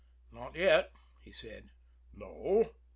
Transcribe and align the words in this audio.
"Not 0.31 0.55
yet," 0.55 0.91
he 1.21 1.31
said. 1.31 1.69
"No?" 2.15 2.73